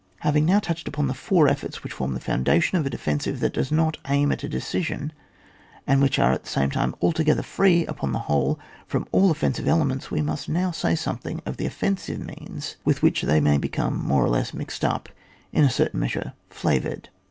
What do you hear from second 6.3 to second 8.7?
at the same time, alto gether free upon the whole